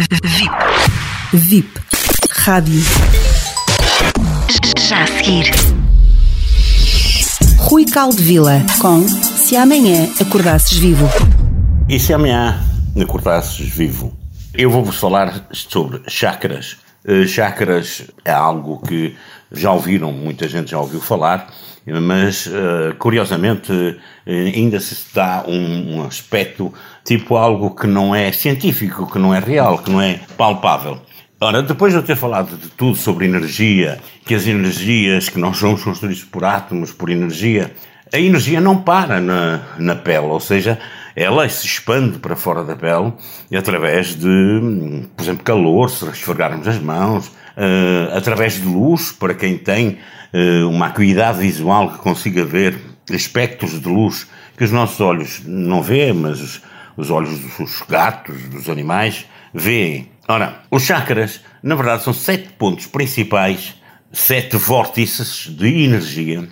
VIP. 0.00 0.50
VIP. 1.34 1.80
Rádio. 2.30 2.82
Já 4.78 5.02
a 5.02 5.06
seguir. 5.06 5.50
Rui 7.58 7.84
Caldevila 7.84 8.64
com 8.80 9.06
Se 9.06 9.56
Amanhã 9.56 10.08
Acordasses 10.18 10.78
Vivo. 10.78 11.06
E 11.88 12.00
se 12.00 12.14
amanhã 12.14 12.64
acordasses 12.98 13.68
vivo? 13.68 14.16
Eu 14.54 14.70
vou-vos 14.70 14.96
falar 14.96 15.46
sobre 15.52 16.00
chakras. 16.08 16.78
Uh, 17.06 17.26
chakras 17.26 18.10
é 18.24 18.30
algo 18.30 18.82
que 18.86 19.16
já 19.50 19.72
ouviram, 19.72 20.12
muita 20.12 20.46
gente 20.48 20.72
já 20.72 20.78
ouviu 20.78 21.00
falar, 21.00 21.50
mas 21.86 22.46
uh, 22.46 22.94
curiosamente 22.98 23.72
uh, 23.72 23.96
ainda 24.26 24.78
se 24.78 25.14
dá 25.14 25.44
um, 25.46 25.96
um, 25.96 26.06
aspecto 26.06 26.72
tipo 27.04 27.36
algo 27.36 27.74
que 27.74 27.86
não 27.86 28.14
é 28.14 28.30
científico, 28.32 29.10
que 29.10 29.18
não 29.18 29.34
é 29.34 29.38
real, 29.38 29.78
que 29.78 29.90
não 29.90 30.00
é 30.00 30.20
palpável. 30.36 31.00
Ora, 31.40 31.62
depois 31.62 31.94
de 31.94 31.98
eu 31.98 32.02
ter 32.02 32.16
falado 32.16 32.54
de 32.58 32.68
tudo 32.68 32.94
sobre 32.96 33.24
energia, 33.24 33.98
que 34.26 34.34
as 34.34 34.46
energias, 34.46 35.30
que 35.30 35.38
nós 35.38 35.56
somos 35.56 35.82
construídos 35.82 36.22
por 36.22 36.44
átomos, 36.44 36.92
por 36.92 37.08
energia, 37.08 37.72
a 38.12 38.18
energia 38.18 38.60
não 38.60 38.76
para 38.76 39.20
na, 39.20 39.60
na 39.78 39.94
pele, 39.94 40.26
ou 40.26 40.40
seja, 40.40 40.78
ela 41.14 41.48
se 41.48 41.66
expande 41.66 42.18
para 42.18 42.36
fora 42.36 42.64
da 42.64 42.76
pele 42.76 43.12
através 43.56 44.14
de, 44.14 45.06
por 45.16 45.22
exemplo, 45.22 45.44
calor, 45.44 45.90
se 45.90 46.04
esfregarmos 46.06 46.66
as 46.66 46.78
mãos, 46.78 47.28
uh, 47.28 48.16
através 48.16 48.54
de 48.54 48.66
luz, 48.66 49.12
para 49.12 49.34
quem 49.34 49.56
tem 49.56 49.98
uh, 50.32 50.68
uma 50.68 50.86
acuidade 50.86 51.38
visual 51.38 51.90
que 51.92 51.98
consiga 51.98 52.44
ver 52.44 52.78
aspectos 53.12 53.80
de 53.80 53.88
luz 53.88 54.26
que 54.56 54.64
os 54.64 54.72
nossos 54.72 55.00
olhos 55.00 55.42
não 55.44 55.82
vê, 55.82 56.12
mas 56.12 56.40
os, 56.40 56.62
os 56.96 57.10
olhos 57.10 57.38
dos 57.38 57.82
gatos, 57.88 58.42
dos 58.44 58.68
animais, 58.68 59.26
veem. 59.54 60.10
Ora, 60.28 60.60
os 60.70 60.82
chakras, 60.82 61.40
na 61.62 61.74
verdade, 61.74 62.04
são 62.04 62.12
sete 62.12 62.50
pontos 62.58 62.86
principais, 62.86 63.74
sete 64.12 64.56
vórtices 64.56 65.46
de 65.48 65.84
energia 65.84 66.48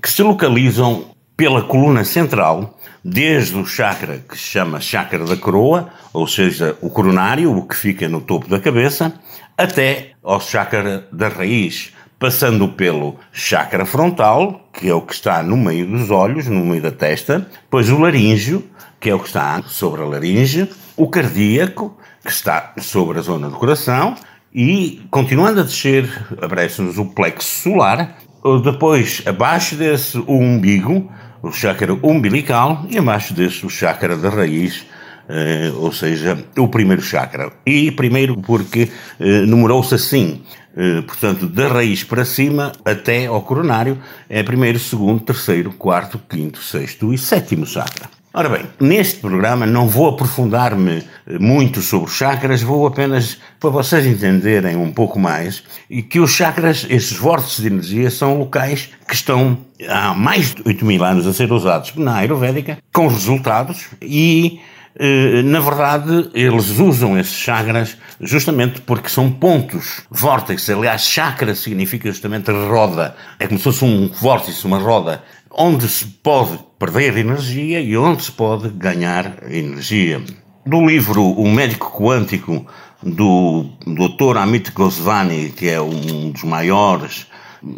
que 0.00 0.10
se 0.10 0.22
localizam 0.22 1.06
pela 1.36 1.62
coluna 1.62 2.04
central, 2.04 2.78
desde 3.04 3.56
o 3.56 3.64
chakra 3.64 4.18
que 4.28 4.36
se 4.36 4.42
chama 4.42 4.80
chakra 4.80 5.24
da 5.24 5.36
coroa, 5.36 5.88
ou 6.12 6.26
seja, 6.26 6.76
o 6.80 6.90
coronário, 6.90 7.56
o 7.56 7.66
que 7.66 7.76
fica 7.76 8.08
no 8.08 8.20
topo 8.20 8.48
da 8.48 8.58
cabeça, 8.58 9.14
até 9.56 10.12
ao 10.22 10.40
chakra 10.40 11.06
da 11.12 11.28
raiz, 11.28 11.92
passando 12.18 12.68
pelo 12.68 13.16
chakra 13.32 13.86
frontal, 13.86 14.68
que 14.72 14.88
é 14.88 14.94
o 14.94 15.00
que 15.00 15.14
está 15.14 15.42
no 15.42 15.56
meio 15.56 15.86
dos 15.86 16.10
olhos, 16.10 16.46
no 16.46 16.64
meio 16.64 16.82
da 16.82 16.90
testa, 16.90 17.46
depois 17.62 17.88
o 17.88 17.98
laríngeo, 17.98 18.64
que 19.00 19.08
é 19.08 19.14
o 19.14 19.20
que 19.20 19.28
está 19.28 19.62
sobre 19.62 20.02
a 20.02 20.06
laringe, 20.06 20.68
o 20.96 21.08
cardíaco, 21.08 21.96
que 22.24 22.32
está 22.32 22.74
sobre 22.78 23.20
a 23.20 23.22
zona 23.22 23.48
do 23.48 23.56
coração, 23.56 24.16
e 24.52 25.02
continuando 25.10 25.60
a 25.60 25.62
descer, 25.62 26.08
aparece-nos 26.42 26.98
o 26.98 27.04
plexo 27.04 27.62
solar, 27.62 28.18
depois, 28.62 29.22
abaixo 29.26 29.74
desse, 29.76 30.18
o 30.18 30.32
umbigo, 30.32 31.10
o 31.42 31.52
chakra 31.52 31.94
umbilical, 32.02 32.86
e 32.88 32.98
abaixo 32.98 33.34
desse, 33.34 33.64
o 33.64 33.70
chakra 33.70 34.16
da 34.16 34.28
raiz, 34.28 34.86
eh, 35.28 35.72
ou 35.76 35.92
seja, 35.92 36.38
o 36.56 36.68
primeiro 36.68 37.02
chakra. 37.02 37.52
E 37.66 37.90
primeiro 37.90 38.36
porque 38.36 38.90
eh, 39.20 39.40
numerou-se 39.42 39.94
assim, 39.94 40.42
eh, 40.76 41.02
portanto, 41.02 41.46
da 41.46 41.68
raiz 41.68 42.04
para 42.04 42.24
cima 42.24 42.72
até 42.84 43.26
ao 43.26 43.42
coronário, 43.42 43.98
é 44.28 44.42
primeiro, 44.42 44.78
segundo, 44.78 45.20
terceiro, 45.20 45.72
quarto, 45.72 46.20
quinto, 46.28 46.62
sexto 46.62 47.12
e 47.12 47.18
sétimo 47.18 47.66
chakra. 47.66 48.17
Ora 48.38 48.48
bem, 48.50 48.66
neste 48.78 49.18
programa 49.18 49.66
não 49.66 49.88
vou 49.88 50.10
aprofundar-me 50.10 51.02
muito 51.40 51.82
sobre 51.82 52.08
os 52.08 52.14
chakras, 52.14 52.62
vou 52.62 52.86
apenas 52.86 53.36
para 53.58 53.68
vocês 53.68 54.06
entenderem 54.06 54.76
um 54.76 54.92
pouco 54.92 55.18
mais 55.18 55.64
e 55.90 56.04
que 56.04 56.20
os 56.20 56.30
chakras, 56.30 56.86
esses 56.88 57.18
vórtices 57.18 57.62
de 57.62 57.66
energia, 57.66 58.08
são 58.12 58.38
locais 58.38 58.90
que 59.08 59.14
estão 59.16 59.58
há 59.88 60.14
mais 60.14 60.54
de 60.54 60.62
8 60.64 60.84
mil 60.84 61.02
anos 61.02 61.26
a 61.26 61.32
ser 61.32 61.50
usados 61.50 61.92
na 61.96 62.18
Ayurvédica, 62.18 62.78
com 62.92 63.08
resultados 63.08 63.88
e 64.00 64.60
eh, 65.00 65.42
na 65.44 65.60
verdade, 65.60 66.28
eles 66.34 66.78
usam 66.78 67.16
esses 67.16 67.34
chakras 67.34 67.96
justamente 68.20 68.80
porque 68.80 69.08
são 69.08 69.30
pontos, 69.30 70.02
vórtices. 70.10 70.68
Aliás, 70.70 71.02
chakra 71.02 71.54
significa 71.54 72.10
justamente 72.10 72.50
roda. 72.50 73.14
É 73.38 73.46
como 73.46 73.58
se 73.58 73.64
fosse 73.64 73.84
um 73.84 74.08
vórtice, 74.08 74.66
uma 74.66 74.78
roda 74.78 75.22
onde 75.50 75.88
se 75.88 76.06
pode 76.06 76.58
perder 76.78 77.16
energia 77.16 77.80
e 77.80 77.96
onde 77.96 78.24
se 78.24 78.32
pode 78.32 78.68
ganhar 78.70 79.42
energia. 79.50 80.22
No 80.64 80.86
livro 80.86 81.22
O 81.22 81.50
Médico 81.50 81.90
Quântico, 81.90 82.66
do 83.02 83.64
Dr. 83.86 84.36
Amit 84.38 84.72
Goswami, 84.72 85.50
que 85.50 85.68
é 85.68 85.80
um 85.80 86.30
dos 86.30 86.42
maiores 86.42 87.26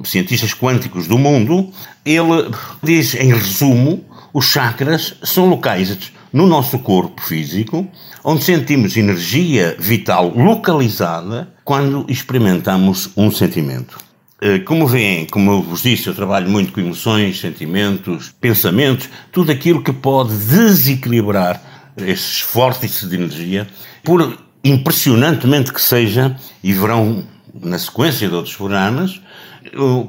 cientistas 0.04 0.54
quânticos 0.54 1.06
do 1.06 1.18
mundo, 1.18 1.70
ele 2.04 2.50
diz, 2.82 3.14
em 3.14 3.32
resumo, 3.32 4.04
os 4.32 4.46
chakras 4.46 5.16
são 5.22 5.48
locais 5.48 6.12
no 6.32 6.46
nosso 6.46 6.78
corpo 6.78 7.20
físico 7.22 7.88
onde 8.24 8.44
sentimos 8.44 8.96
energia 8.96 9.76
vital 9.78 10.32
localizada 10.34 11.52
quando 11.64 12.04
experimentamos 12.08 13.10
um 13.16 13.30
sentimento. 13.30 14.09
Eh, 14.40 14.60
como 14.60 14.86
veem, 14.86 15.26
como 15.26 15.52
eu 15.52 15.62
vos 15.62 15.82
disse, 15.82 16.06
eu 16.06 16.14
trabalho 16.14 16.48
muito 16.48 16.72
com 16.72 16.80
emoções, 16.80 17.38
sentimentos, 17.38 18.32
pensamentos, 18.40 19.08
tudo 19.30 19.52
aquilo 19.52 19.82
que 19.82 19.92
pode 19.92 20.34
desequilibrar 20.34 21.60
esses 21.98 22.42
vórtices 22.52 23.08
de 23.08 23.16
energia, 23.16 23.68
por 24.02 24.38
impressionantemente 24.64 25.72
que 25.72 25.80
seja, 25.80 26.34
e 26.64 26.72
verão 26.72 27.22
na 27.52 27.78
sequência 27.78 28.28
de 28.28 28.34
outros 28.34 28.56
programas, 28.56 29.20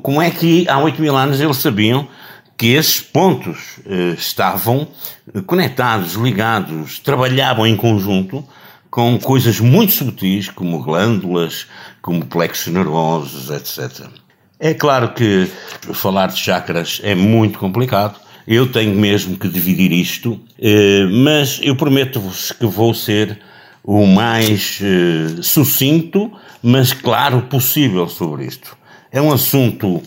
como 0.01 0.21
é 0.21 0.31
que 0.31 0.67
há 0.69 0.79
8 0.79 1.01
mil 1.01 1.15
anos 1.17 1.41
eles 1.41 1.57
sabiam 1.57 2.07
que 2.57 2.67
esses 2.67 3.01
pontos 3.01 3.79
eh, 3.85 4.15
estavam 4.17 4.87
conectados, 5.45 6.13
ligados, 6.13 6.99
trabalhavam 6.99 7.67
em 7.67 7.75
conjunto 7.75 8.47
com 8.89 9.17
coisas 9.17 9.59
muito 9.59 9.93
subtis, 9.93 10.49
como 10.49 10.83
glândulas, 10.83 11.65
como 12.01 12.25
plexos 12.25 12.73
nervosos, 12.73 13.49
etc. 13.49 14.05
É 14.63 14.75
claro 14.75 15.11
que 15.15 15.49
falar 15.91 16.27
de 16.27 16.37
chakras 16.37 17.01
é 17.03 17.15
muito 17.15 17.57
complicado. 17.57 18.19
Eu 18.47 18.71
tenho 18.71 18.93
mesmo 18.93 19.35
que 19.35 19.47
dividir 19.47 19.91
isto, 19.91 20.39
eh, 20.59 21.07
mas 21.09 21.59
eu 21.63 21.75
prometo-vos 21.75 22.51
que 22.51 22.67
vou 22.67 22.93
ser 22.93 23.39
o 23.83 24.05
mais 24.05 24.79
eh, 24.79 25.41
sucinto, 25.41 26.31
mas 26.61 26.93
claro 26.93 27.41
possível 27.49 28.07
sobre 28.07 28.45
isto. 28.45 28.77
É 29.11 29.19
um 29.19 29.33
assunto 29.33 29.99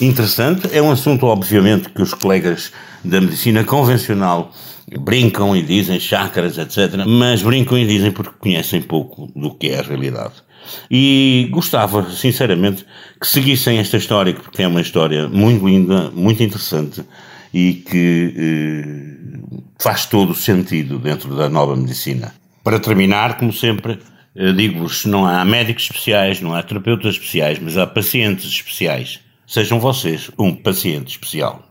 interessante, 0.00 0.70
é 0.72 0.80
um 0.80 0.90
assunto, 0.90 1.26
obviamente, 1.26 1.90
que 1.90 2.00
os 2.00 2.14
colegas 2.14 2.72
da 3.04 3.20
medicina 3.20 3.62
convencional 3.62 4.54
brincam 5.00 5.56
e 5.56 5.62
dizem 5.62 5.98
chakras, 6.00 6.58
etc. 6.58 7.04
Mas 7.06 7.42
brincam 7.42 7.78
e 7.78 7.86
dizem 7.86 8.10
porque 8.10 8.34
conhecem 8.38 8.80
pouco 8.80 9.30
do 9.34 9.54
que 9.54 9.68
é 9.68 9.80
a 9.80 9.82
realidade. 9.82 10.34
E 10.90 11.48
gostava, 11.50 12.10
sinceramente, 12.10 12.84
que 13.20 13.26
seguissem 13.26 13.78
esta 13.78 13.96
história, 13.96 14.34
porque 14.34 14.62
é 14.62 14.68
uma 14.68 14.80
história 14.80 15.28
muito 15.28 15.66
linda, 15.66 16.10
muito 16.10 16.42
interessante 16.42 17.02
e 17.52 17.74
que 17.74 18.34
eh, 18.36 19.38
faz 19.78 20.06
todo 20.06 20.30
o 20.30 20.34
sentido 20.34 20.98
dentro 20.98 21.34
da 21.34 21.48
nova 21.48 21.74
medicina. 21.74 22.34
Para 22.62 22.78
terminar, 22.78 23.38
como 23.38 23.52
sempre, 23.52 23.98
eh, 24.36 24.52
digo-vos: 24.52 25.06
não 25.06 25.26
há 25.26 25.44
médicos 25.44 25.84
especiais, 25.84 26.40
não 26.40 26.54
há 26.54 26.62
terapeutas 26.62 27.14
especiais, 27.14 27.58
mas 27.58 27.76
há 27.76 27.86
pacientes 27.86 28.50
especiais. 28.50 29.20
Sejam 29.46 29.80
vocês 29.80 30.30
um 30.38 30.54
paciente 30.54 31.12
especial. 31.12 31.67